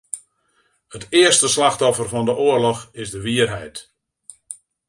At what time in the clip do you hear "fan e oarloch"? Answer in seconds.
2.11-2.81